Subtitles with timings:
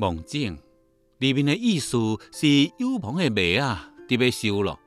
[0.00, 0.58] 梦境
[1.18, 1.98] 里面的意思
[2.32, 4.80] 是有梦的麦啊，得要收了；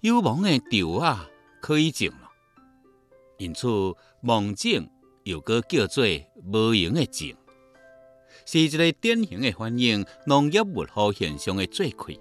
[0.00, 1.30] 有梦的稻啊，
[1.62, 2.28] 可以种了。
[3.38, 3.68] 因此，
[4.20, 4.90] 梦境
[5.22, 6.04] 又个叫做
[6.52, 7.36] 无形的种，
[8.44, 12.18] 是一个典型的反映农业物候现象的罪魁。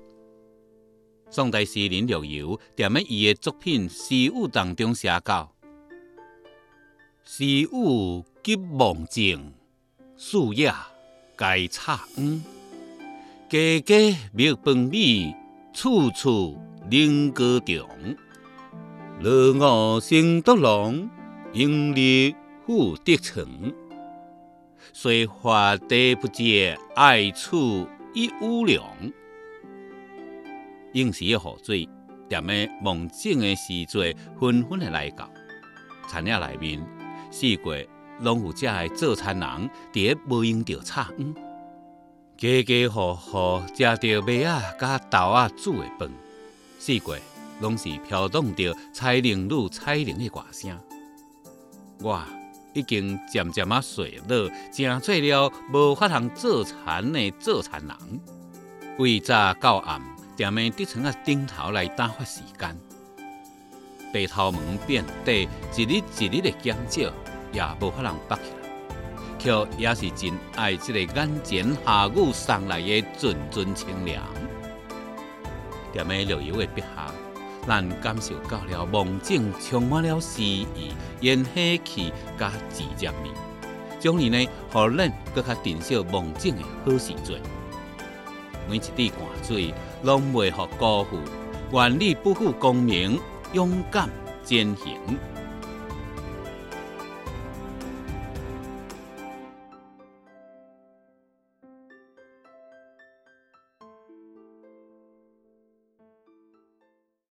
[1.31, 5.55] 宋代诗人陆游踮喺伊的作品《诗物》当中写道
[7.25, 9.51] ：“诗物及梦境，
[10.15, 10.71] 树叶
[11.39, 12.43] 该插黄。
[13.47, 15.33] 家家觅饭米，
[15.71, 17.87] 处处菱歌中。
[19.21, 21.09] 落我生独龙，
[21.53, 23.73] 迎日复得成。
[24.91, 28.83] 虽花地不接，爱处一无良。”
[30.91, 31.89] 应时的雨水，
[32.29, 35.31] 踮咧梦境的时节，纷纷的来到。
[36.11, 36.85] 田野内面，
[37.31, 37.55] 四季
[38.21, 41.33] 拢有遮的做田人，伫咧无用着插黄，
[42.37, 46.09] 家家户户食着麦啊、甲豆仔煮的饭。
[46.77, 47.03] 四季
[47.59, 50.77] 拢是飘动着彩铃女彩铃的歌声。
[52.01, 52.21] 我
[52.73, 57.95] 已经渐渐啊衰老，成做了无法通做田的做田人。
[58.97, 60.01] 为早到暗。
[60.37, 62.73] 踮咧竹床仔顶头来打发时间，
[64.13, 67.11] 白头毛变短，一日一日的减少，
[67.51, 68.69] 也无法通拔起来。
[69.39, 74.21] 却也是真爱这个眼前下雨送来的阵阵清凉。
[75.95, 77.11] 踮咧绿油的笔下，
[77.65, 81.53] 咱感受到了梦境充满了诗意、烟火
[81.85, 83.29] 气加自然味。
[83.97, 87.39] 将来呢，互咱更较珍惜梦境的好时节。
[88.69, 91.17] 每一滴汗水，拢袂互辜负。
[91.71, 93.19] 愿你不负功名，
[93.53, 94.09] 勇敢
[94.43, 94.97] 前行。